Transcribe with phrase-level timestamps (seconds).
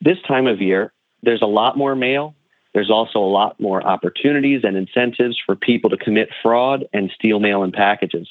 [0.00, 0.92] this time of year,
[1.22, 2.34] there's a lot more mail.
[2.74, 7.40] There's also a lot more opportunities and incentives for people to commit fraud and steal
[7.40, 8.28] mail and packages.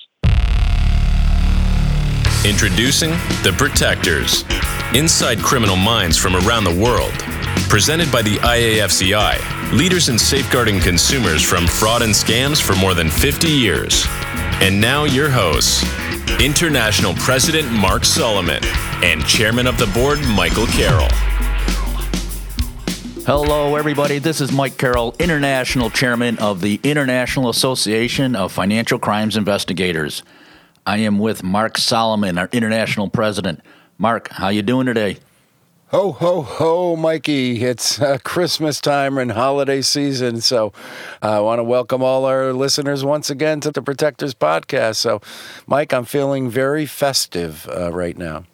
[2.45, 3.09] Introducing
[3.43, 4.45] The Protectors
[4.95, 7.11] Inside Criminal Minds from Around the World.
[7.68, 13.09] Presented by the IAFCI, leaders in safeguarding consumers from fraud and scams for more than
[13.09, 14.05] 50 years.
[14.61, 15.84] And now, your hosts
[16.39, 18.63] International President Mark Solomon
[19.04, 21.09] and Chairman of the Board Michael Carroll.
[23.27, 24.19] Hello, everybody.
[24.19, 30.23] This is Mike Carroll, International Chairman of the International Association of Financial Crimes Investigators.
[30.86, 33.59] I am with Mark Solomon, our International President.
[33.97, 35.17] Mark, how you doing today?
[35.88, 37.61] Ho, ho, ho, Mikey.
[37.66, 40.39] It's uh, Christmas time and holiday season.
[40.39, 40.72] So
[41.22, 44.95] uh, I want to welcome all our listeners once again to the Protectors Podcast.
[44.95, 45.19] So,
[45.67, 48.45] Mike, I'm feeling very festive uh, right now.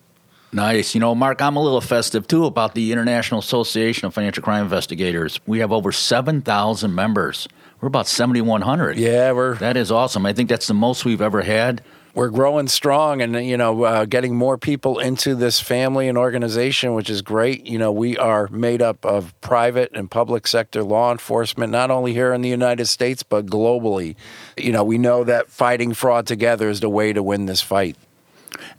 [0.53, 0.93] Nice.
[0.93, 4.63] You know, Mark, I'm a little festive too about the International Association of Financial Crime
[4.63, 5.39] Investigators.
[5.47, 7.47] We have over 7,000 members.
[7.81, 8.97] We're about 7,100.
[8.97, 9.55] Yeah, we're.
[9.55, 10.25] That is awesome.
[10.25, 11.81] I think that's the most we've ever had.
[12.13, 16.93] We're growing strong and, you know, uh, getting more people into this family and organization,
[16.93, 17.65] which is great.
[17.65, 22.13] You know, we are made up of private and public sector law enforcement, not only
[22.13, 24.15] here in the United States, but globally.
[24.55, 27.97] You know, we know that fighting fraud together is the way to win this fight.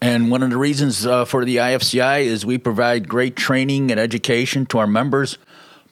[0.00, 3.98] And one of the reasons uh, for the IFCI is we provide great training and
[3.98, 5.38] education to our members,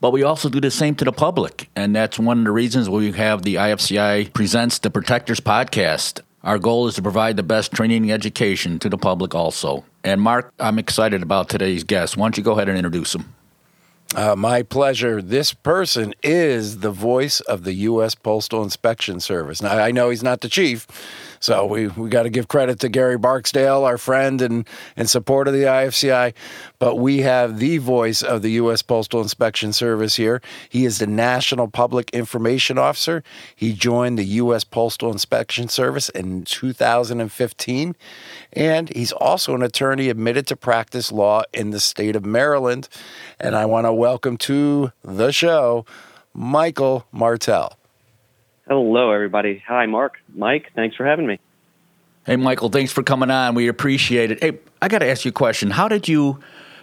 [0.00, 1.68] but we also do the same to the public.
[1.76, 6.20] And that's one of the reasons we have the IFCI Presents the Protectors podcast.
[6.42, 9.84] Our goal is to provide the best training and education to the public also.
[10.02, 12.16] And Mark, I'm excited about today's guest.
[12.16, 13.32] Why don't you go ahead and introduce him?
[14.14, 15.22] Uh, my pleasure.
[15.22, 18.14] This person is the voice of the U.S.
[18.14, 19.62] Postal Inspection Service.
[19.62, 20.86] Now, I know he's not the chief,
[21.40, 25.48] so we, we got to give credit to Gary Barksdale, our friend and, and support
[25.48, 26.34] of the IFCI.
[26.78, 28.82] But we have the voice of the U.S.
[28.82, 30.42] Postal Inspection Service here.
[30.68, 33.24] He is the National Public Information Officer.
[33.56, 34.62] He joined the U.S.
[34.62, 37.96] Postal Inspection Service in 2015.
[38.52, 42.90] And he's also an attorney admitted to practice law in the state of Maryland.
[43.40, 45.86] And I want to welcome to the show
[46.34, 47.78] Michael Martel.
[48.66, 49.62] Hello, everybody.
[49.68, 50.14] Hi, Mark.
[50.34, 51.38] Mike, thanks for having me.
[52.26, 53.54] Hey, Michael, thanks for coming on.
[53.54, 54.42] We appreciate it.
[54.42, 55.70] Hey, I got to ask you a question.
[55.70, 56.40] How did you,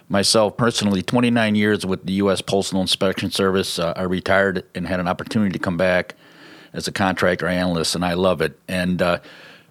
[0.08, 2.40] myself personally, 29 years with the U.S.
[2.40, 6.14] Postal Inspection Service, uh, I retired and had an opportunity to come back
[6.72, 8.58] as a contractor analyst, and I love it.
[8.66, 9.18] And uh,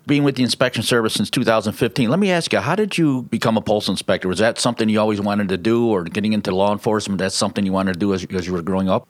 [0.06, 3.58] being with the inspection service since 2015, let me ask you, how did you become
[3.58, 4.28] a postal inspector?
[4.28, 7.66] Was that something you always wanted to do, or getting into law enforcement, that's something
[7.66, 9.08] you wanted to do as, as you were growing up?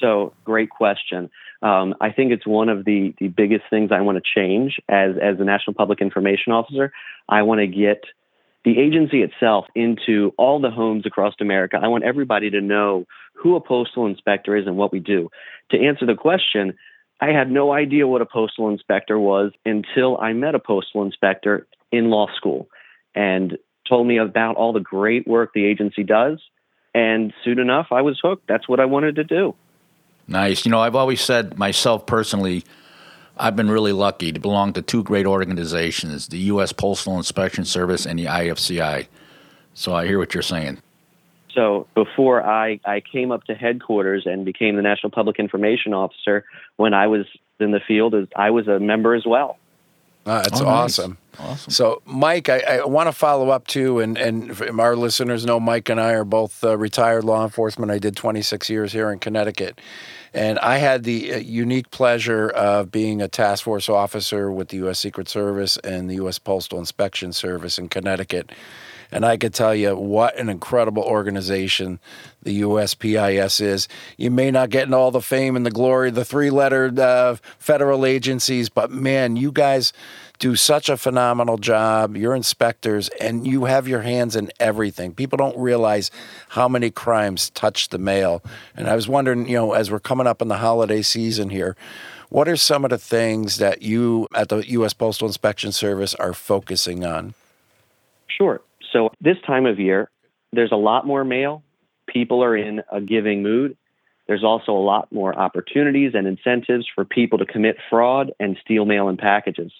[0.00, 1.30] So, great question.
[1.62, 5.16] Um, I think it's one of the, the biggest things I want to change as,
[5.20, 6.92] as the National Public Information Officer.
[7.28, 8.04] I want to get
[8.64, 11.78] the agency itself into all the homes across America.
[11.80, 15.30] I want everybody to know who a postal inspector is and what we do.
[15.70, 16.76] To answer the question,
[17.20, 21.66] I had no idea what a postal inspector was until I met a postal inspector
[21.90, 22.68] in law school
[23.14, 23.56] and
[23.88, 26.40] told me about all the great work the agency does.
[26.94, 28.48] And soon enough, I was hooked.
[28.48, 29.54] That's what I wanted to do.
[30.28, 30.64] Nice.
[30.64, 32.64] You know, I've always said myself personally,
[33.36, 36.72] I've been really lucky to belong to two great organizations the U.S.
[36.72, 39.06] Postal Inspection Service and the IFCI.
[39.74, 40.80] So I hear what you're saying.
[41.56, 46.44] So before I, I came up to headquarters and became the National Public Information Officer,
[46.76, 47.26] when I was
[47.58, 49.56] in the field, I was a member as well.
[50.26, 51.18] Uh, that's oh, awesome.
[51.38, 51.48] Nice.
[51.48, 51.70] Awesome.
[51.70, 55.88] So, Mike, I, I want to follow up too, and, and our listeners know Mike
[55.88, 57.90] and I are both uh, retired law enforcement.
[57.90, 59.80] I did 26 years here in Connecticut.
[60.34, 64.78] And I had the uh, unique pleasure of being a task force officer with the
[64.78, 64.98] U.S.
[64.98, 66.38] Secret Service and the U.S.
[66.38, 68.50] Postal Inspection Service in Connecticut.
[69.10, 72.00] And I could tell you what an incredible organization
[72.42, 73.88] the USPIS is.
[74.16, 76.98] You may not get in all the fame and the glory of the three lettered
[76.98, 79.92] uh, federal agencies, but man, you guys
[80.38, 82.16] do such a phenomenal job.
[82.16, 85.14] You're inspectors and you have your hands in everything.
[85.14, 86.10] People don't realize
[86.50, 88.42] how many crimes touch the mail.
[88.76, 91.76] And I was wondering, you know, as we're coming up in the holiday season here,
[92.28, 94.92] what are some of the things that you at the U.S.
[94.92, 97.34] Postal Inspection Service are focusing on?
[98.26, 98.60] Sure.
[98.92, 100.10] So, this time of year,
[100.52, 101.62] there's a lot more mail.
[102.06, 103.76] People are in a giving mood.
[104.26, 108.84] There's also a lot more opportunities and incentives for people to commit fraud and steal
[108.84, 109.72] mail and packages.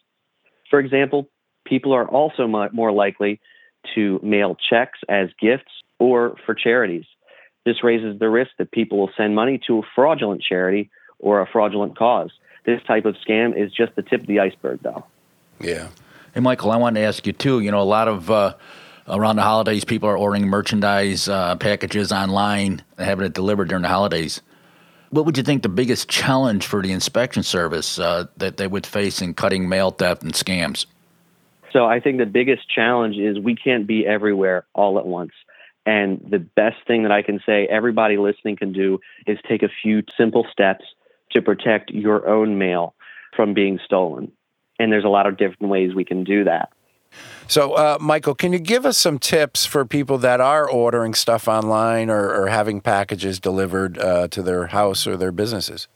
[0.71, 1.29] For example,
[1.65, 3.41] people are also more likely
[3.95, 7.05] to mail checks as gifts or for charities.
[7.65, 11.47] This raises the risk that people will send money to a fraudulent charity or a
[11.47, 12.31] fraudulent cause.
[12.65, 15.05] This type of scam is just the tip of the iceberg, though.
[15.61, 15.89] Yeah.
[16.35, 17.61] Hey, Michael, I wanted to ask you too.
[17.61, 18.55] You know, a lot of uh,
[19.09, 23.83] around the holidays, people are ordering merchandise uh, packages online and having it delivered during
[23.83, 24.41] the holidays.
[25.11, 28.87] What would you think the biggest challenge for the inspection service uh, that they would
[28.87, 30.87] face in cutting mail theft and scams?
[31.73, 35.33] So I think the biggest challenge is we can't be everywhere all at once.
[35.85, 39.69] And the best thing that I can say everybody listening can do is take a
[39.83, 40.85] few simple steps
[41.31, 42.95] to protect your own mail
[43.37, 44.33] from being stolen.
[44.79, 46.71] And there's a lot of different ways we can do that.
[47.49, 51.47] So, uh, Michael, can you give us some tips for people that are ordering stuff
[51.47, 55.87] online or, or having packages delivered uh, to their house or their businesses?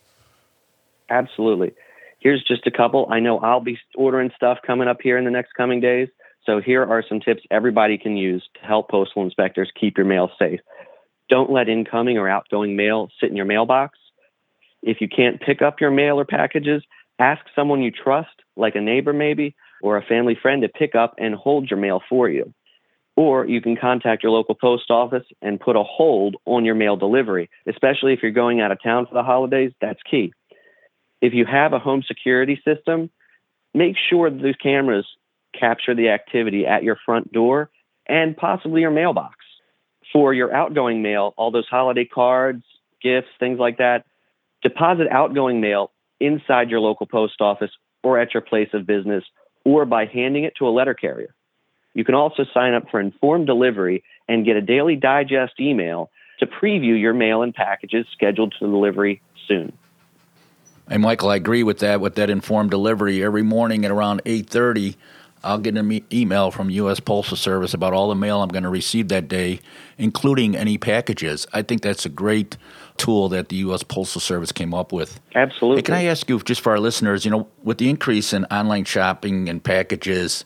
[1.08, 1.72] Absolutely.
[2.20, 3.08] Here's just a couple.
[3.10, 6.08] I know I'll be ordering stuff coming up here in the next coming days.
[6.46, 10.30] So, here are some tips everybody can use to help postal inspectors keep your mail
[10.38, 10.60] safe.
[11.28, 13.98] Don't let incoming or outgoing mail sit in your mailbox.
[14.82, 16.82] If you can't pick up your mail or packages,
[17.18, 21.14] ask someone you trust, like a neighbor maybe, or a family friend to pick up
[21.18, 22.52] and hold your mail for you.
[23.16, 26.96] Or you can contact your local post office and put a hold on your mail
[26.96, 29.72] delivery, especially if you're going out of town for the holidays.
[29.80, 30.32] That's key.
[31.20, 33.10] If you have a home security system,
[33.74, 35.06] make sure those cameras
[35.58, 37.70] capture the activity at your front door
[38.08, 39.36] and possibly your mailbox.
[40.12, 42.64] For your outgoing mail, all those holiday cards,
[43.02, 44.04] gifts, things like that,
[44.62, 47.70] deposit outgoing mail inside your local post office
[48.02, 49.24] or at your place of business
[49.64, 51.34] or by handing it to a letter carrier.
[51.94, 56.46] You can also sign up for informed delivery and get a daily digest email to
[56.46, 59.72] preview your mail and packages scheduled to delivery soon.
[60.88, 62.00] Hey, Michael, I agree with that.
[62.00, 64.96] With that informed delivery, every morning at around eight thirty,
[65.42, 67.00] I'll get an email from U.S.
[67.00, 69.60] Postal Service about all the mail I'm going to receive that day,
[69.96, 71.46] including any packages.
[71.52, 72.56] I think that's a great
[72.98, 73.82] tool that the U.S.
[73.82, 75.18] Postal Service came up with.
[75.34, 75.78] Absolutely.
[75.78, 78.44] Hey, can I ask you, just for our listeners, you know, with the increase in
[78.46, 80.44] online shopping and packages,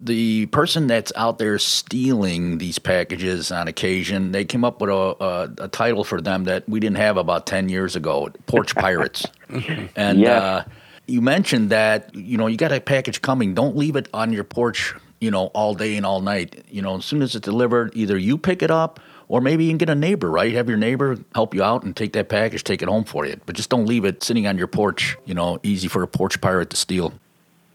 [0.00, 4.92] the person that's out there stealing these packages on occasion, they came up with a,
[4.92, 9.26] a, a title for them that we didn't have about 10 years ago porch pirates.
[9.96, 10.38] and yeah.
[10.38, 10.64] uh,
[11.08, 14.44] you mentioned that, you know, you got a package coming, don't leave it on your
[14.44, 16.64] porch, you know, all day and all night.
[16.68, 19.70] You know, as soon as it's delivered, either you pick it up or maybe you
[19.70, 20.52] can get a neighbor, right?
[20.52, 23.40] Have your neighbor help you out and take that package, take it home for you.
[23.46, 26.40] But just don't leave it sitting on your porch, you know, easy for a porch
[26.40, 27.14] pirate to steal.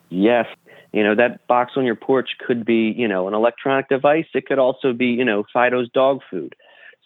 [0.10, 0.46] Yes.
[0.92, 4.28] You know, that box on your porch could be, you know, an electronic device.
[4.36, 6.56] It could also be, you know, Fido's dog food.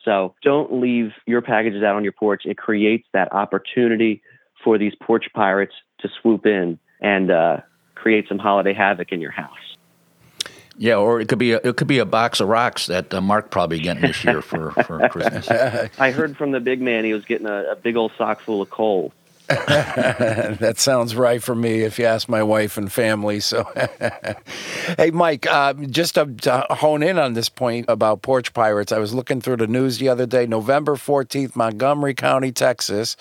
[0.03, 2.43] So don't leave your packages out on your porch.
[2.45, 4.21] It creates that opportunity
[4.61, 7.57] for these porch pirates to swoop in and uh,
[7.95, 9.77] create some holiday havoc in your house.
[10.79, 13.19] Yeah, or it could be a, it could be a box of rocks that uh,
[13.19, 15.49] Mark probably getting this year for, for Christmas.
[15.99, 18.61] I heard from the big man he was getting a, a big old sock full
[18.61, 19.11] of coal.
[19.47, 23.39] that sounds right for me if you ask my wife and family.
[23.39, 23.63] So,
[24.97, 28.99] hey, Mike, uh, just to, to, hone in on this point about porch pirates, I
[28.99, 33.15] was looking through the news the other day, November 14th, Montgomery County, Texas.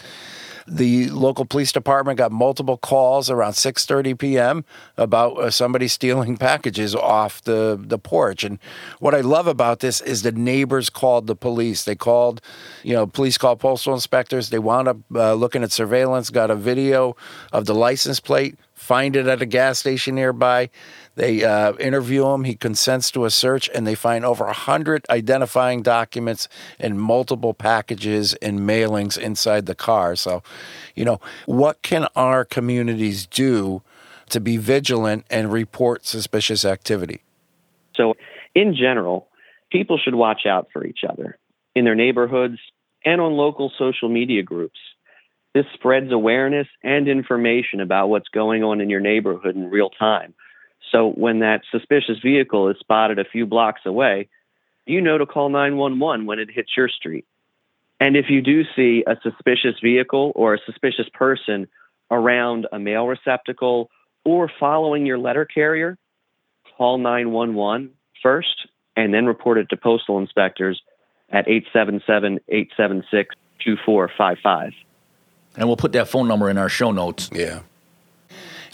[0.68, 4.64] The local police department got multiple calls around 6:30 p.m.
[4.96, 8.44] about uh, somebody stealing packages off the the porch.
[8.44, 8.58] And
[8.98, 11.84] what I love about this is the neighbors called the police.
[11.84, 12.40] They called,
[12.82, 14.50] you know, police called postal inspectors.
[14.50, 17.16] They wound up uh, looking at surveillance, got a video
[17.52, 20.70] of the license plate, find it at a gas station nearby.
[21.16, 22.44] They uh, interview him.
[22.44, 26.46] He consents to a search, and they find over 100 identifying documents
[26.78, 30.14] and multiple packages and mailings inside the car.
[30.14, 30.42] So,
[30.94, 33.82] you know, what can our communities do
[34.28, 37.22] to be vigilant and report suspicious activity?
[37.96, 38.14] So,
[38.54, 39.28] in general,
[39.72, 41.38] people should watch out for each other
[41.74, 42.58] in their neighborhoods
[43.04, 44.78] and on local social media groups.
[45.56, 50.34] This spreads awareness and information about what's going on in your neighborhood in real time
[50.92, 54.28] so when that suspicious vehicle is spotted a few blocks away,
[54.86, 57.26] you know to call 911 when it hits your street.
[57.98, 61.66] And if you do see a suspicious vehicle or a suspicious person
[62.10, 63.90] around a mail receptacle
[64.24, 65.98] or following your letter carrier,
[66.76, 67.90] call 911
[68.22, 70.80] first and then report it to postal inspectors
[71.30, 73.34] at 877 876
[73.64, 74.72] 2455.
[75.56, 77.30] And we'll put that phone number in our show notes.
[77.32, 77.60] Yeah.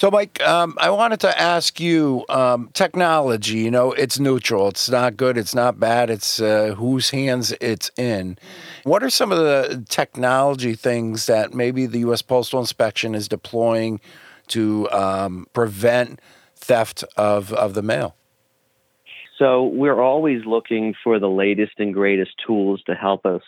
[0.02, 4.66] So, Mike, um, I wanted to ask you um, technology, you know, it's neutral.
[4.66, 5.38] It's not good.
[5.38, 6.10] It's not bad.
[6.10, 8.36] It's uh, whose hands it's in.
[8.82, 12.20] What are some of the technology things that maybe the U.S.
[12.20, 14.00] Postal Inspection is deploying
[14.48, 16.18] to um, prevent
[16.56, 18.16] theft of, of the mail?
[19.38, 23.42] So, we're always looking for the latest and greatest tools to help us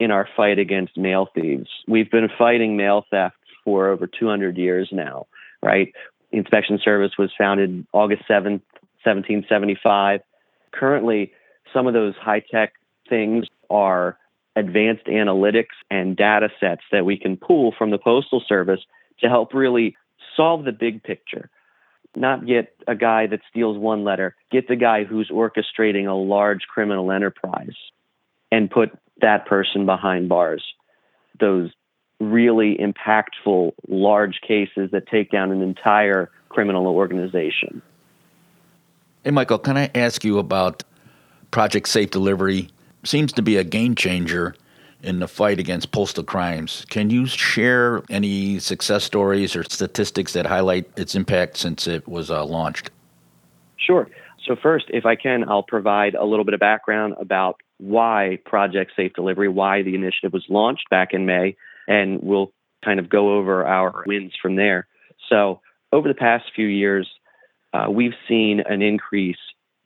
[0.00, 1.68] in our fight against mail thieves.
[1.86, 5.26] We've been fighting mail theft for over 200 years now
[5.62, 5.92] right?
[6.32, 8.62] Inspection service was founded August 7th,
[9.04, 10.20] 1775.
[10.72, 11.32] currently,
[11.72, 12.74] some of those high tech
[13.08, 14.18] things are
[14.56, 18.80] advanced analytics and data sets that we can pull from the Postal Service
[19.20, 19.96] to help really
[20.36, 21.50] solve the big picture.
[22.16, 26.62] Not get a guy that steals one letter, get the guy who's orchestrating a large
[26.62, 27.76] criminal enterprise
[28.50, 28.90] and put
[29.20, 30.62] that person behind bars.
[31.40, 31.70] Those
[32.20, 37.82] really impactful large cases that take down an entire criminal organization.
[39.24, 40.82] Hey, Michael, can I ask you about
[41.50, 42.68] Project Safe Delivery?
[43.04, 44.54] Seems to be a game changer
[45.02, 46.84] in the fight against postal crimes.
[46.88, 52.30] Can you share any success stories or statistics that highlight its impact since it was
[52.30, 52.90] uh, launched?
[53.76, 54.08] Sure.
[54.44, 58.92] So, first, if I can, I'll provide a little bit of background about why Project
[58.96, 61.56] Safe Delivery, why the initiative was launched back in May,
[61.86, 62.52] and we'll
[62.84, 64.86] kind of go over our wins from there.
[65.28, 65.60] So,
[65.92, 67.08] over the past few years,
[67.72, 69.38] uh, we've seen an increase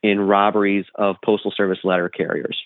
[0.03, 2.59] in robberies of Postal Service letter carriers,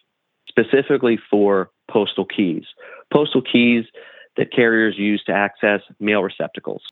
[0.49, 2.64] specifically for postal keys.
[3.12, 3.85] Postal keys
[4.37, 6.83] that carriers use to access mail receptacles.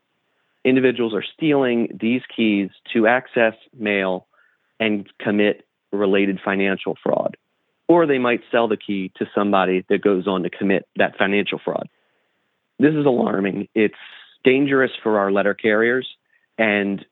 [0.63, 4.27] Individuals are stealing these keys to access mail
[4.79, 7.37] and commit related financial fraud.
[7.87, 11.59] Or they might sell the key to somebody that goes on to commit that financial
[11.63, 11.87] fraud.
[12.79, 13.67] This is alarming.
[13.75, 13.93] It's
[14.43, 16.07] dangerous for our letter carriers.
[16.57, 17.05] And,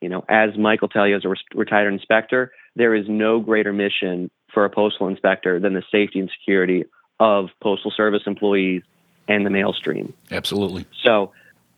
[0.00, 4.30] you know, as Michael tell you as a retired inspector, there is no greater mission
[4.52, 6.84] for a postal inspector than the safety and security
[7.18, 8.82] of Postal Service employees
[9.28, 10.12] and the mail stream.
[10.30, 10.86] Absolutely.
[11.04, 11.32] So,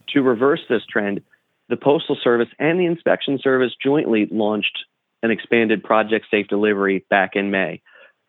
[0.08, 1.22] to reverse this trend,
[1.68, 4.84] the Postal Service and the Inspection Service jointly launched
[5.22, 7.80] an expanded Project Safe Delivery back in May.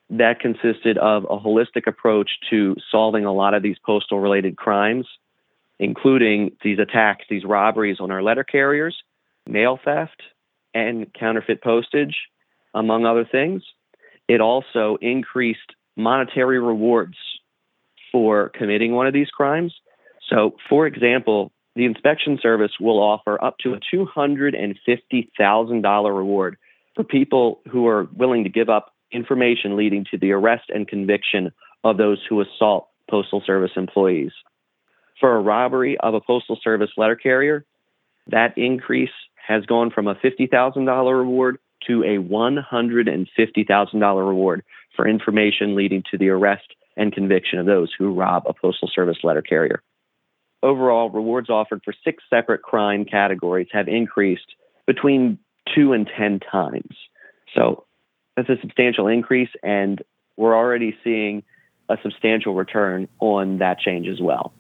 [0.10, 5.08] That consisted of a holistic approach to solving a lot of these postal related crimes,
[5.80, 9.02] including these attacks, these robberies on our letter carriers,
[9.48, 10.22] mail theft,
[10.74, 12.16] and counterfeit postage,
[12.74, 13.64] among other things.
[14.28, 17.18] It also increased monetary rewards
[18.12, 19.74] for committing one of these crimes.
[20.30, 26.58] So, for example, the inspection service will offer up to a $250,000 reward
[26.96, 31.51] for people who are willing to give up information leading to the arrest and conviction
[31.84, 34.32] of those who assault Postal Service employees.
[35.20, 37.65] For a robbery of a Postal Service letter carrier,
[38.27, 39.10] that increase
[39.48, 44.63] has gone from a $50,000 reward to a $150,000 reward
[44.96, 49.17] for information leading to the arrest and conviction of those who rob a Postal Service
[49.24, 49.82] letter carrier.
[50.62, 54.55] Overall, rewards offered for six separate crime categories have increased
[54.88, 55.38] between
[55.75, 56.96] two and 10 times.
[57.55, 57.86] So
[58.36, 60.02] that's a substantial increase, and
[60.38, 61.44] we're already seeing
[61.90, 64.54] a substantial return on that change as well.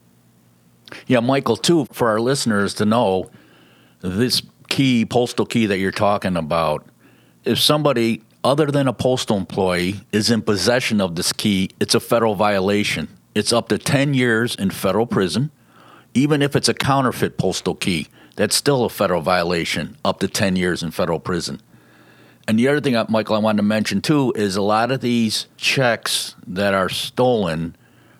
[1.07, 3.31] Yeah, Michael, too, for our listeners to know,
[4.01, 6.85] this key, postal key that you're talking about,
[7.45, 11.99] if somebody other than a postal employee is in possession of this key, it's a
[11.99, 13.07] federal violation.
[13.33, 15.49] It's up to 10 years in federal prison.
[16.13, 20.55] Even if it's a counterfeit postal key, that's still a federal violation, up to 10
[20.55, 21.61] years in federal prison.
[22.47, 25.01] And the other thing, uh, Michael, I wanted to mention too is a lot of
[25.01, 27.75] these checks that are stolen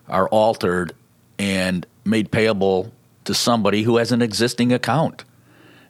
[0.08, 0.94] are altered
[1.38, 2.92] and made payable
[3.24, 5.24] to somebody who has an existing account.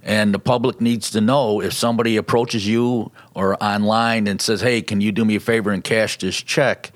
[0.03, 4.83] And the public needs to know if somebody approaches you or online and says, hey,
[4.83, 6.93] can you do me a favor and cash this check?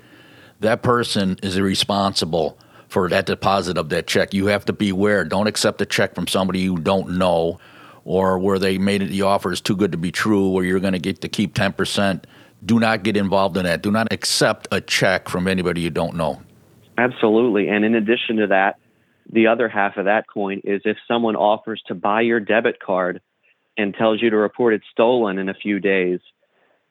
[0.59, 4.33] That person is responsible for that deposit of that check.
[4.33, 5.23] You have to beware.
[5.23, 7.59] Don't accept a check from somebody you don't know
[8.03, 10.79] or where they made it, the offer is too good to be true, where you're
[10.79, 12.23] going to get to keep 10%.
[12.65, 13.81] Do not get involved in that.
[13.81, 16.41] Do not accept a check from anybody you don't know.
[16.97, 17.69] Absolutely.
[17.69, 18.77] And in addition to that,
[19.31, 23.21] the other half of that coin is if someone offers to buy your debit card
[23.77, 26.19] and tells you to report it stolen in a few days,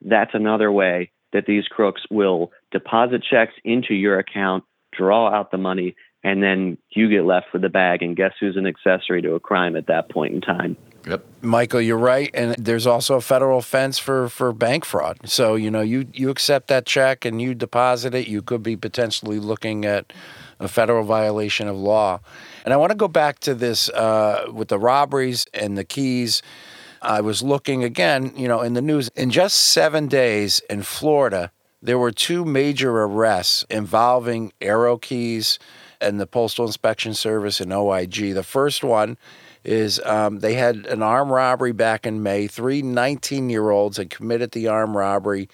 [0.00, 4.64] that's another way that these crooks will deposit checks into your account,
[4.96, 8.02] draw out the money, and then you get left with the bag.
[8.02, 10.76] And guess who's an accessory to a crime at that point in time?
[11.08, 11.24] Yep.
[11.40, 12.30] Michael, you're right.
[12.34, 15.18] And there's also a federal offense for, for bank fraud.
[15.24, 18.76] So, you know, you, you accept that check and you deposit it, you could be
[18.76, 20.12] potentially looking at
[20.60, 22.20] a federal violation of law.
[22.64, 26.42] And I want to go back to this uh, with the robberies and the keys.
[27.00, 29.08] I was looking again, you know, in the news.
[29.16, 35.58] In just seven days in Florida, there were two major arrests involving arrow keys
[36.00, 38.34] and the Postal Inspection Service and OIG.
[38.34, 39.16] The first one
[39.64, 42.46] is um, they had an armed robbery back in May.
[42.46, 45.48] Three 19 year olds had committed the armed robbery.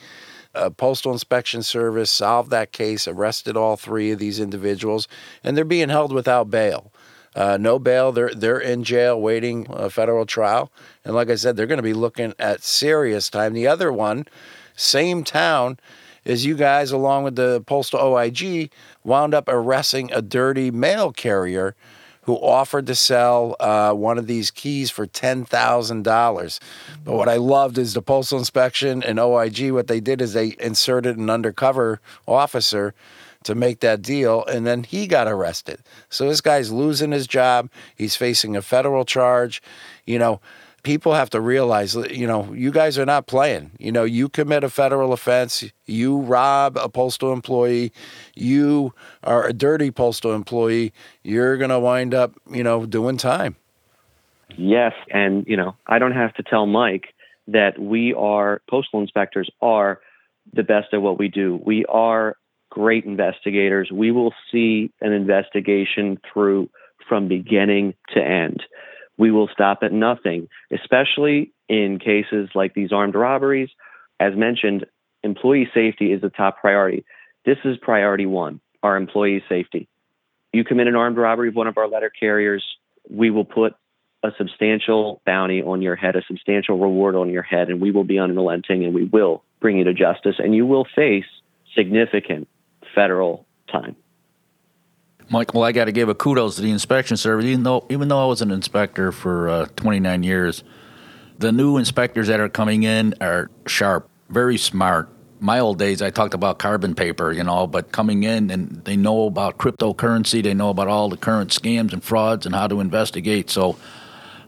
[0.55, 5.09] A Postal Inspection Service solved that case, arrested all three of these individuals,
[5.43, 6.93] and they're being held without bail.
[7.35, 8.13] Uh, no bail.
[8.13, 10.71] They're they're in jail waiting a federal trial,
[11.05, 13.53] and like I said, they're going to be looking at serious time.
[13.53, 14.27] The other one
[14.77, 15.79] same town
[16.25, 18.71] as you guys, along with the postal OIG,
[19.03, 21.75] wound up arresting a dirty mail carrier
[22.25, 26.61] who offered to sell uh, one of these keys for $10,000.
[27.05, 30.57] But what I loved is the postal inspection and OIG, what they did is they
[30.59, 32.95] inserted an undercover officer
[33.45, 35.81] to make that deal, and then he got arrested.
[36.09, 37.69] So this guy's losing his job.
[37.95, 39.63] He's facing a federal charge.
[40.07, 40.41] You know,
[40.85, 43.73] people have to realize, you know, you guys are not playing.
[43.79, 47.93] You know, you commit a federal offense, you rob a postal employee,
[48.37, 50.93] you are a dirty postal employee,
[51.25, 53.57] you're going to wind up, you know, doing time.
[54.57, 54.93] Yes.
[55.11, 57.15] And, you know, I don't have to tell Mike
[57.49, 60.01] that we are, postal inspectors are
[60.53, 61.61] the best at what we do.
[61.65, 62.37] We are
[62.71, 63.91] great investigators.
[63.93, 66.71] We will see an investigation through
[67.09, 68.63] from beginning to end
[69.17, 73.71] we will stop at nothing, especially in cases like these armed robberies.
[74.21, 74.87] As mentioned,
[75.23, 77.05] employee safety is the top priority.
[77.45, 79.89] This is priority one our employee safety.
[80.53, 82.63] You commit an armed robbery of one of our letter carriers,
[83.09, 83.75] we will put
[84.23, 88.05] a substantial bounty on your head, a substantial reward on your head, and we will
[88.05, 91.25] be unrelenting and we will bring you to justice, and you will face
[91.75, 92.47] significant
[92.95, 93.97] federal time.
[95.31, 97.47] Michael, I got to give a kudos to the inspection service.
[97.47, 100.63] Even though, even though I was an inspector for uh, 29 years,
[101.39, 105.09] the new inspectors that are coming in are sharp, very smart.
[105.41, 108.97] My old days, I talked about carbon paper, you know, but coming in and they
[108.97, 112.81] know about cryptocurrency, they know about all the current scams and frauds and how to
[112.81, 113.51] investigate.
[113.51, 113.77] So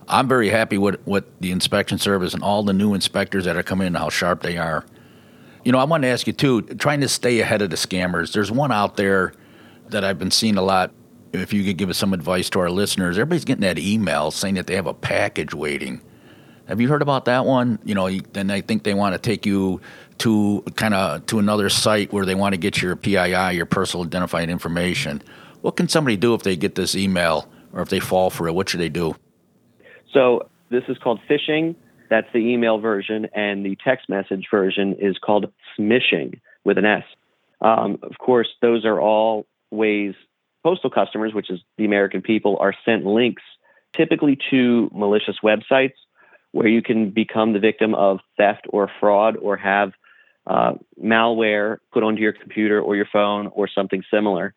[0.08, 3.62] I'm very happy with, with the inspection service and all the new inspectors that are
[3.62, 4.86] coming in, how sharp they are.
[5.64, 8.32] You know, I want to ask you too, trying to stay ahead of the scammers.
[8.32, 9.32] There's one out there
[9.90, 10.92] that I've been seeing a lot.
[11.32, 14.54] If you could give us some advice to our listeners, everybody's getting that email saying
[14.54, 16.00] that they have a package waiting.
[16.66, 17.78] Have you heard about that one?
[17.84, 19.80] You know, then I think they want to take you
[20.18, 24.04] to kind of to another site where they want to get your PII, your personal
[24.04, 25.22] identifying information.
[25.60, 28.52] What can somebody do if they get this email or if they fall for it?
[28.52, 29.14] What should they do?
[30.12, 31.76] So this is called phishing.
[32.08, 37.02] That's the email version, and the text message version is called smishing with an S.
[37.60, 40.14] Um, of course, those are all ways
[40.62, 43.42] postal customers, which is the American people, are sent links
[43.94, 45.94] typically to malicious websites
[46.52, 49.92] where you can become the victim of theft or fraud or have
[50.46, 54.54] uh, malware put onto your computer or your phone or something similar.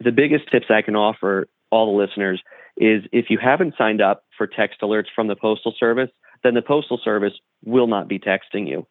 [0.00, 2.42] The biggest tips I can offer all the listeners
[2.76, 6.10] is if you haven't signed up for text alerts from the Postal Service,
[6.42, 8.86] then the Postal Service will not be texting you.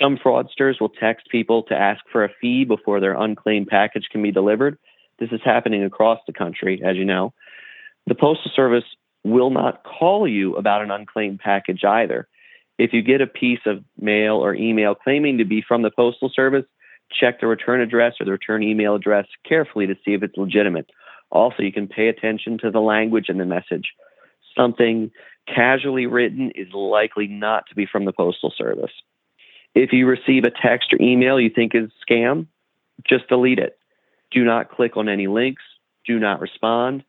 [0.00, 4.22] Some fraudsters will text people to ask for a fee before their unclaimed package can
[4.22, 4.78] be delivered.
[5.18, 7.34] This is happening across the country, as you know.
[8.06, 8.84] The Postal Service
[9.24, 12.26] will not call you about an unclaimed package either.
[12.78, 16.30] If you get a piece of mail or email claiming to be from the Postal
[16.34, 16.64] Service,
[17.12, 20.88] check the return address or the return email address carefully to see if it's legitimate.
[21.30, 23.92] Also, you can pay attention to the language in the message.
[24.56, 25.10] Something
[25.46, 28.92] casually written is likely not to be from the Postal Service.
[29.74, 32.46] If you receive a text or email you think is scam,
[33.08, 33.78] just delete it.
[34.30, 35.62] Do not click on any links.
[36.06, 37.04] Do not respond.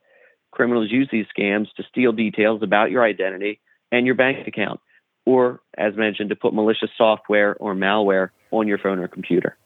[0.50, 4.80] Criminals use these scams to steal details about your identity and your bank account,
[5.24, 9.56] or, as mentioned, to put malicious software or malware on your phone or computer.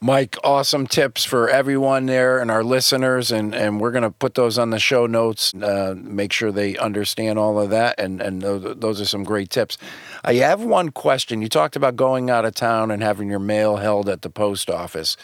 [0.00, 4.34] Mike, awesome tips for everyone there and our listeners, and, and we're going to put
[4.34, 5.52] those on the show notes.
[5.52, 9.50] Uh, make sure they understand all of that, and and those, those are some great
[9.50, 9.76] tips.
[10.24, 11.42] I have one question.
[11.42, 14.70] You talked about going out of town and having your mail held at the post
[14.70, 15.16] office.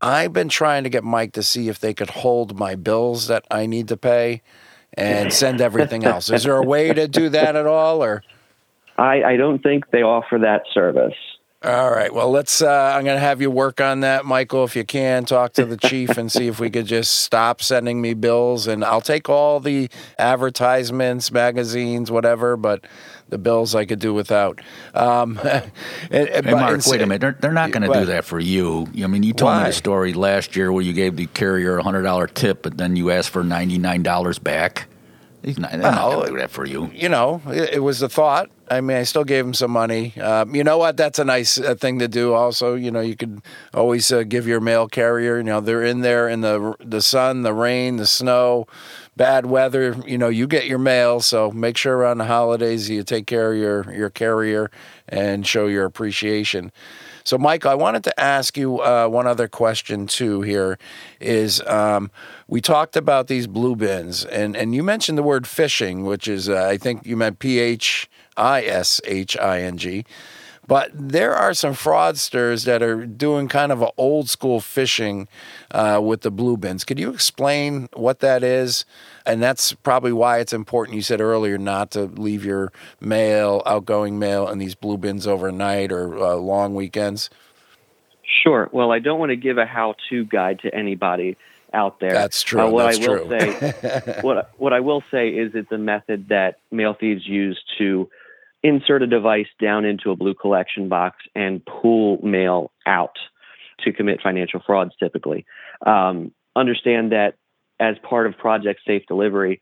[0.00, 3.44] I've been trying to get Mike to see if they could hold my bills that
[3.50, 4.42] I need to pay
[4.94, 6.30] and send everything else.
[6.30, 8.22] Is there a way to do that at all, or?
[8.98, 11.16] I, I don't think they offer that service.
[11.66, 12.14] All right.
[12.14, 12.62] Well, let's.
[12.62, 15.24] Uh, I'm going to have you work on that, Michael, if you can.
[15.24, 18.84] Talk to the chief and see if we could just stop sending me bills, and
[18.84, 22.56] I'll take all the advertisements, magazines, whatever.
[22.56, 22.86] But
[23.30, 24.60] the bills I could do without.
[24.94, 25.40] Um,
[26.10, 27.20] and, hey, Mark, wait a minute.
[27.20, 28.86] They're, they're not going to do that for you.
[29.02, 29.64] I mean, you told why?
[29.64, 32.78] me the story last year where you gave the carrier a hundred dollar tip, but
[32.78, 34.86] then you asked for ninety nine dollars back.
[35.42, 36.90] He's not, well, not going to do that for you.
[36.92, 38.50] You know, it, it, was a thought.
[38.68, 40.18] I mean, I still gave him some money.
[40.20, 40.96] Um, you know what?
[40.96, 42.34] That's a nice uh, thing to do.
[42.34, 43.40] Also, you know, you could
[43.72, 45.36] always uh, give your mail carrier.
[45.36, 48.66] You know, they're in there in the the sun, the rain, the snow,
[49.16, 49.96] bad weather.
[50.06, 51.20] You know, you get your mail.
[51.20, 54.70] So make sure around the holidays you take care of your your carrier
[55.08, 56.72] and show your appreciation.
[57.22, 60.42] So, Michael, I wanted to ask you uh, one other question too.
[60.42, 60.78] Here
[61.20, 62.10] is um,
[62.46, 66.48] we talked about these blue bins, and and you mentioned the word phishing, which is
[66.48, 70.04] uh, I think you meant P H I S H I N G.
[70.68, 75.28] But there are some fraudsters that are doing kind of an old school fishing
[75.70, 76.84] uh, with the blue bins.
[76.84, 78.84] Could you explain what that is?
[79.24, 80.96] And that's probably why it's important.
[80.96, 85.92] You said earlier not to leave your mail, outgoing mail, in these blue bins overnight
[85.92, 87.30] or uh, long weekends.
[88.42, 88.68] Sure.
[88.72, 91.36] Well, I don't want to give a how-to guide to anybody
[91.72, 92.12] out there.
[92.12, 92.60] That's true.
[92.60, 93.38] Uh, what That's I will true.
[93.38, 98.08] say, what what I will say is, it's a method that mail thieves use to
[98.66, 103.16] insert a device down into a blue collection box and pull mail out
[103.80, 104.92] to commit financial frauds.
[104.98, 105.44] Typically,
[105.84, 107.34] um, understand that
[107.78, 109.60] as part of Project Safe Delivery.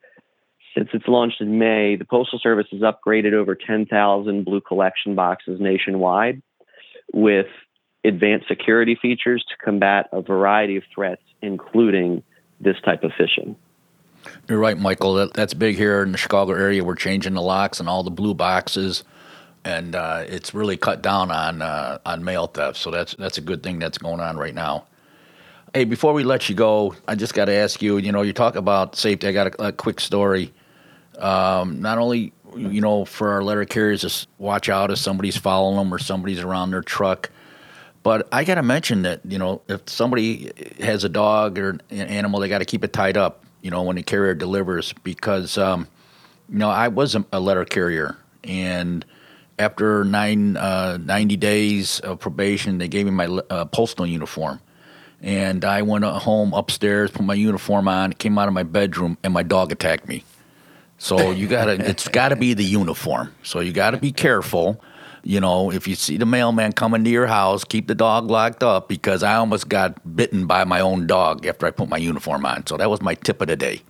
[0.77, 5.61] Since it's launched in May, the Postal Service has upgraded over 10,000 blue collection boxes
[5.61, 6.43] nationwide
[7.13, 7.47] with
[8.05, 12.23] advanced security features to combat a variety of threats, including
[12.61, 13.57] this type of fishing.
[14.49, 15.15] You're right, Michael.
[15.15, 16.85] That, that's big here in the Chicago area.
[16.85, 19.05] We're changing the locks and all the blue boxes,
[19.65, 22.77] and uh, it's really cut down on uh, on mail theft.
[22.79, 24.87] So that's that's a good thing that's going on right now.
[25.73, 27.97] Hey, before we let you go, I just got to ask you.
[27.99, 29.27] You know, you talk about safety.
[29.27, 30.53] I got a, a quick story.
[31.19, 35.77] Um, not only you know for our letter carriers, just watch out if somebody's following
[35.77, 37.31] them or somebody's around their truck
[38.05, 41.81] but I got to mention that you know if somebody has a dog or an
[41.91, 43.45] animal, they got to keep it tied up.
[43.65, 45.89] You know when the carrier delivers because um,
[46.51, 49.07] you know I was a, letter carrier and
[49.59, 54.61] after nine uh, 90 days of probation, they gave me my uh, postal uniform.
[55.23, 59.33] And I went home upstairs, put my uniform on, came out of my bedroom, and
[59.33, 60.25] my dog attacked me.
[60.99, 63.35] So you gotta, it's got to be the uniform.
[63.43, 64.83] So you got to be careful
[65.25, 68.63] you know, if you see the mailman coming to your house, keep the dog locked
[68.63, 72.45] up because I almost got bitten by my own dog after I put my uniform
[72.45, 72.67] on.
[72.67, 73.81] So that was my tip of the day.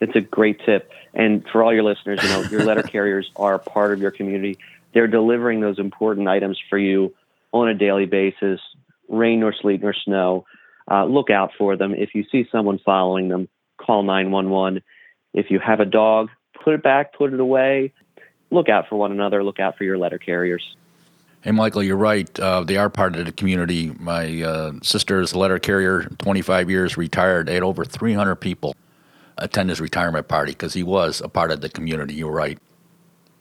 [0.00, 0.90] It's a great tip.
[1.12, 4.58] And for all your listeners, you know, your letter carriers are part of your community.
[4.94, 7.14] They're delivering those important items for you
[7.52, 8.60] on a daily basis,
[9.08, 10.46] rain or sleet or snow.
[10.90, 11.94] Uh, look out for them.
[11.94, 13.48] If you see someone following them,
[13.78, 14.82] call 911.
[15.34, 16.30] If you have a dog,
[16.64, 17.92] put it back, put it away
[18.54, 20.76] look out for one another, look out for your letter carriers.
[21.42, 22.40] Hey, Michael, you're right.
[22.40, 23.92] Uh, they are part of the community.
[23.98, 27.48] My uh, is a letter carrier, 25 years, retired.
[27.48, 28.74] They had over 300 people
[29.36, 32.14] attend his retirement party because he was a part of the community.
[32.14, 32.58] You're right.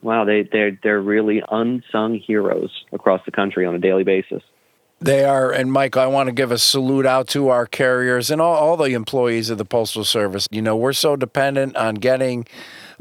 [0.01, 4.43] Wow, they, they're, they're really unsung heroes across the country on a daily basis.
[4.99, 8.41] They are, and Mike, I want to give a salute out to our carriers and
[8.41, 10.47] all, all the employees of the Postal Service.
[10.51, 12.45] You know, we're so dependent on getting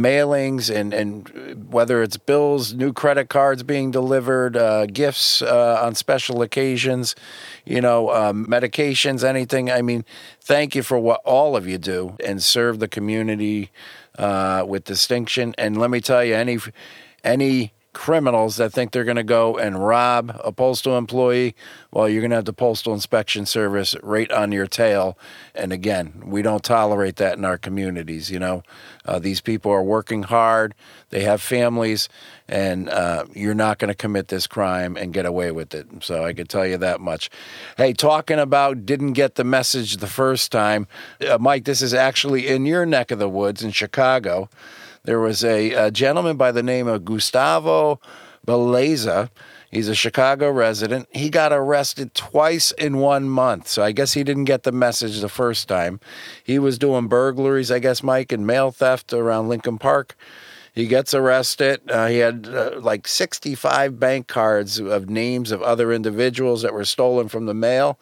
[0.02, 5.94] mailings and, and whether it's bills, new credit cards being delivered, uh, gifts uh, on
[5.94, 7.14] special occasions,
[7.64, 9.70] you know, um, medications, anything.
[9.70, 10.04] I mean,
[10.40, 13.70] thank you for what all of you do and serve the community
[14.18, 15.54] uh, with distinction.
[15.58, 16.58] And let me tell you, any
[17.24, 21.54] any criminals that think they're going to go and rob a postal employee,
[21.90, 25.18] well, you're going to have the Postal Inspection Service right on your tail.
[25.54, 28.30] And again, we don't tolerate that in our communities.
[28.30, 28.62] You know,
[29.04, 30.74] uh, these people are working hard,
[31.10, 32.08] they have families,
[32.48, 35.86] and uh, you're not going to commit this crime and get away with it.
[36.00, 37.30] So I can tell you that much.
[37.76, 40.86] Hey, talking about didn't get the message the first time,
[41.28, 44.48] uh, Mike, this is actually in your neck of the woods in Chicago.
[45.04, 48.00] There was a, a gentleman by the name of Gustavo
[48.46, 49.30] Beleza.
[49.70, 51.08] He's a Chicago resident.
[51.10, 53.68] He got arrested twice in one month.
[53.68, 55.98] So I guess he didn't get the message the first time.
[56.44, 60.14] He was doing burglaries, I guess, Mike, and mail theft around Lincoln Park.
[60.74, 61.80] He gets arrested.
[61.90, 66.84] Uh, he had uh, like 65 bank cards of names of other individuals that were
[66.84, 67.98] stolen from the mail.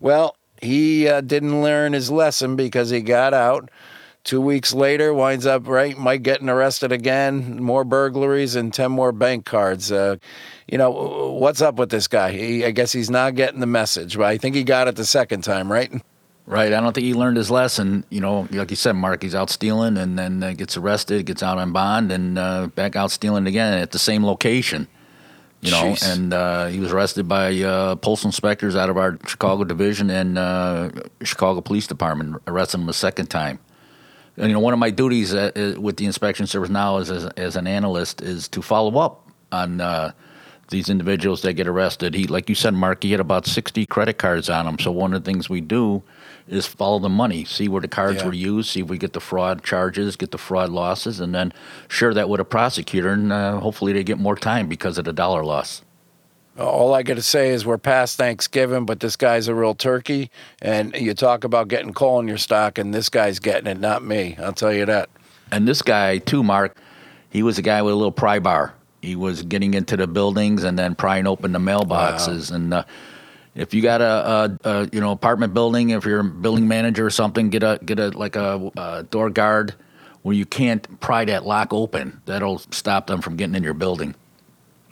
[0.00, 3.70] Well, he uh, didn't learn his lesson because he got out.
[4.24, 9.12] Two weeks later, winds up right, Mike getting arrested again, more burglaries and ten more
[9.12, 9.92] bank cards.
[9.92, 10.16] Uh,
[10.66, 12.32] you know what's up with this guy?
[12.32, 15.04] He, I guess he's not getting the message, but I think he got it the
[15.04, 15.92] second time, right?
[16.46, 16.72] Right.
[16.72, 18.04] I don't think he learned his lesson.
[18.08, 21.42] You know, like you said, Mark, he's out stealing and then uh, gets arrested, gets
[21.42, 24.88] out on bond, and uh, back out stealing again at the same location.
[25.60, 26.14] You know, Jeez.
[26.14, 30.38] and uh, he was arrested by uh, postal inspectors out of our Chicago division and
[30.38, 30.90] uh,
[31.22, 33.58] Chicago Police Department, arrested him a second time
[34.36, 37.26] you know, one of my duties uh, uh, with the inspection service now as, as,
[37.36, 40.12] as an analyst is to follow up on uh,
[40.68, 42.14] these individuals that get arrested.
[42.14, 44.78] He, like you said, Mark, he had about 60 credit cards on him.
[44.78, 46.02] So one of the things we do
[46.48, 48.26] is follow the money, see where the cards yeah.
[48.26, 51.52] were used, see if we get the fraud charges, get the fraud losses, and then
[51.88, 55.12] share that with a prosecutor, and uh, hopefully they get more time because of the
[55.12, 55.83] dollar loss.
[56.58, 60.30] All I got to say is we're past Thanksgiving, but this guy's a real turkey.
[60.62, 64.04] And you talk about getting coal in your stock, and this guy's getting it, not
[64.04, 64.36] me.
[64.38, 65.08] I'll tell you that.
[65.50, 66.76] And this guy, too, Mark,
[67.30, 68.74] he was a guy with a little pry bar.
[69.02, 72.50] he was getting into the buildings and then prying open the mailboxes.
[72.50, 72.56] Wow.
[72.56, 72.84] And uh,
[73.54, 77.06] if you got a, a, a, you know apartment building, if you're a building manager
[77.06, 79.74] or something, get a get a like a, a door guard
[80.22, 82.20] where you can't pry that lock open.
[82.26, 84.14] That'll stop them from getting in your building.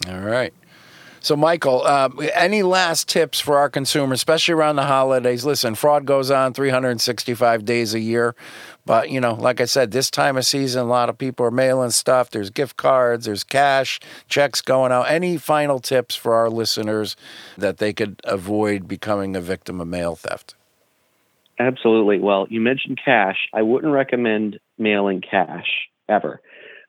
[0.08, 0.52] All right.
[1.22, 5.44] So, Michael, uh, any last tips for our consumers, especially around the holidays?
[5.44, 8.34] Listen, fraud goes on 365 days a year.
[8.84, 11.52] But, you know, like I said, this time of season, a lot of people are
[11.52, 12.30] mailing stuff.
[12.30, 15.08] There's gift cards, there's cash, checks going out.
[15.08, 17.14] Any final tips for our listeners
[17.56, 20.56] that they could avoid becoming a victim of mail theft?
[21.60, 22.18] Absolutely.
[22.18, 23.48] Well, you mentioned cash.
[23.54, 26.40] I wouldn't recommend mailing cash ever.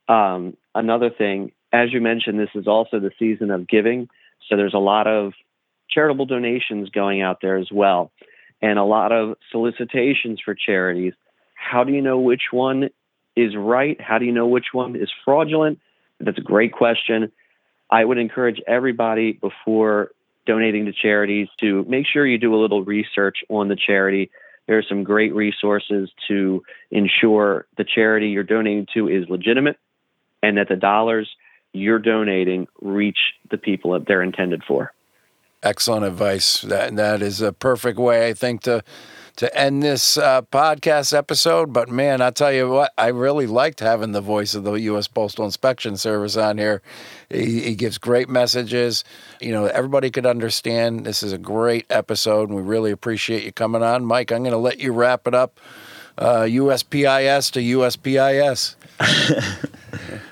[0.07, 4.09] Um, another thing, as you mentioned, this is also the season of giving.
[4.49, 5.33] So there's a lot of
[5.89, 8.11] charitable donations going out there as well,
[8.61, 11.13] and a lot of solicitations for charities.
[11.55, 12.89] How do you know which one
[13.35, 13.99] is right?
[13.99, 15.79] How do you know which one is fraudulent?
[16.19, 17.31] That's a great question.
[17.89, 20.11] I would encourage everybody before
[20.45, 24.29] donating to charities to make sure you do a little research on the charity.
[24.67, 29.77] There are some great resources to ensure the charity you're donating to is legitimate
[30.41, 31.29] and that the dollars
[31.73, 33.17] you're donating reach
[33.51, 34.93] the people that they're intended for.
[35.61, 36.61] Excellent advice.
[36.61, 38.83] That that is a perfect way, I think, to
[39.37, 41.73] to end this uh, podcast episode.
[41.73, 45.07] But man, I tell you what, I really liked having the voice of the U.S.
[45.07, 46.81] Postal Inspection Service on here.
[47.29, 49.03] He, he, gives great messages.
[49.41, 51.05] You know, everybody could understand.
[51.05, 54.31] This is a great episode, and we really appreciate you coming on, Mike.
[54.31, 55.59] I'm going to let you wrap it up.
[56.17, 58.75] Uh, USPIS to USPIS.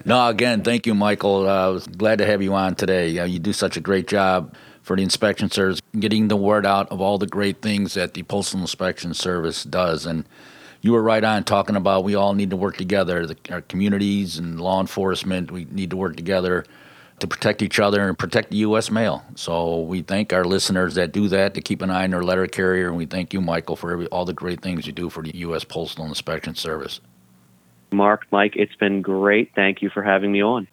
[0.06, 1.48] no, again, thank you, Michael.
[1.48, 3.17] I uh, was glad to have you on today.
[3.17, 6.91] Uh, you do such a great job for the inspection service, getting the word out
[6.91, 10.06] of all the great things that the Postal Inspection Service does.
[10.06, 10.28] And
[10.82, 14.38] you were right on talking about we all need to work together, the, our communities
[14.38, 15.52] and law enforcement.
[15.52, 16.65] We need to work together
[17.20, 18.89] to protect each other and protect the U.S.
[18.89, 19.24] mail.
[19.36, 22.48] So we thank our listeners that do that to keep an eye on their letter
[22.48, 25.22] carrier, and we thank you, Michael, for every, all the great things you do for
[25.22, 25.63] the U.S.
[25.63, 27.00] Postal Inspection Service.
[27.91, 29.51] Mark, Mike, it's been great.
[29.56, 30.67] Thank you for having me on.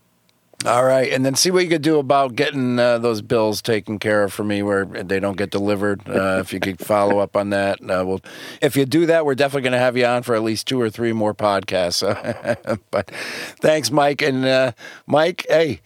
[0.67, 4.01] All right, and then see what you could do about getting uh, those bills taken
[4.01, 6.03] care of for me where they don't get delivered.
[6.09, 8.21] Uh, if you could follow up on that, uh, well,
[8.61, 10.81] if you do that, we're definitely going to have you on for at least two
[10.81, 12.03] or three more podcasts.
[12.91, 13.11] but
[13.61, 14.73] thanks, Mike, and uh,
[15.07, 15.47] Mike.
[15.49, 15.81] Hey,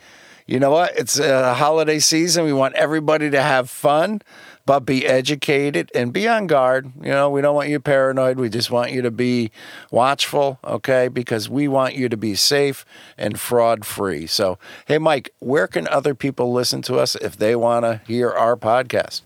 [0.46, 0.96] you know what?
[0.96, 2.46] It's a holiday season.
[2.46, 4.22] We want everybody to have fun
[4.66, 6.92] but be educated and be on guard.
[6.96, 8.38] You know, we don't want you paranoid.
[8.38, 9.50] We just want you to be
[9.90, 11.08] watchful, okay?
[11.08, 12.84] Because we want you to be safe
[13.18, 14.26] and fraud free.
[14.26, 18.30] So, hey, Mike, where can other people listen to us if they want to hear
[18.30, 19.22] our podcast?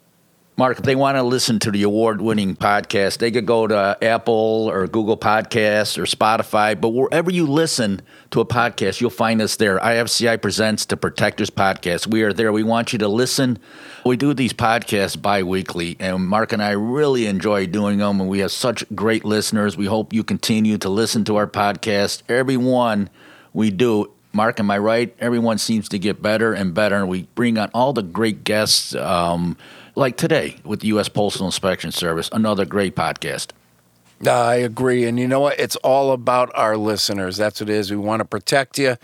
[0.59, 3.99] Mark, if they want to listen to the award winning podcast, they could go to
[4.01, 6.81] Apple or Google Podcasts or Spotify.
[6.81, 9.79] But wherever you listen to a podcast, you'll find us there.
[9.79, 12.07] IFCI presents the Protectors Podcast.
[12.07, 12.55] We are there.
[12.55, 13.59] We want you to listen.
[14.07, 18.19] We do these podcasts bi weekly, and Mark and I really enjoy doing them.
[18.19, 19.77] And we have such great listeners.
[19.77, 22.23] We hope you continue to listen to our podcast.
[22.31, 23.11] Everyone
[23.53, 25.17] we do Mark, am I right?
[25.19, 28.95] Everyone seems to get better and better, and we bring on all the great guests.
[28.95, 29.57] Um,
[29.97, 31.09] like today with the U.S.
[31.09, 33.51] Postal Inspection Service, another great podcast.
[34.27, 35.05] I agree.
[35.05, 35.59] And you know what?
[35.59, 37.37] It's all about our listeners.
[37.37, 37.91] That's what it is.
[37.91, 38.97] We want to protect you.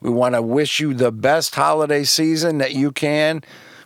[0.00, 3.42] We want to wish you the best holiday season that you can.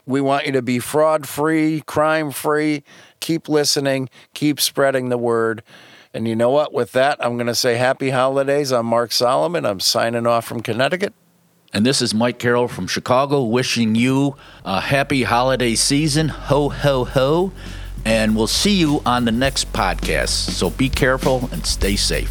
[0.06, 2.82] We want you to be fraud free, crime free.
[3.20, 5.62] Keep listening, keep spreading the word.
[6.14, 6.72] And you know what?
[6.72, 8.72] With that, I'm going to say happy holidays.
[8.72, 9.64] I'm Mark Solomon.
[9.64, 11.14] I'm signing off from Connecticut.
[11.74, 16.28] And this is Mike Carroll from Chicago wishing you a happy holiday season.
[16.28, 17.52] Ho, ho, ho.
[18.04, 20.50] And we'll see you on the next podcast.
[20.50, 22.28] So be careful and stay safe.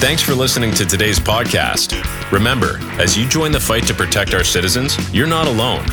[0.00, 1.92] Thanks for listening to today's podcast.
[2.32, 5.84] Remember, as you join the fight to protect our citizens, you're not alone.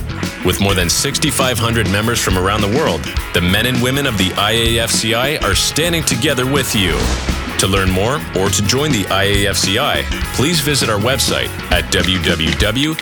[0.45, 4.29] With more than 6,500 members from around the world, the men and women of the
[4.29, 6.97] IAFCI are standing together with you.
[7.59, 10.03] To learn more or to join the IAFCI,
[10.35, 12.97] please visit our website at www.iafci.org.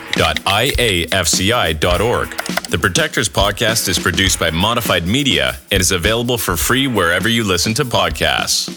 [2.70, 7.44] The Protectors podcast is produced by Modified Media and is available for free wherever you
[7.44, 8.72] listen to podcasts.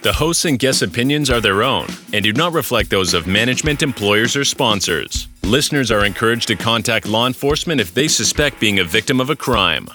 [0.00, 3.82] The hosts and guests' opinions are their own and do not reflect those of management,
[3.82, 5.28] employers, or sponsors.
[5.42, 9.36] Listeners are encouraged to contact law enforcement if they suspect being a victim of a
[9.36, 9.88] crime.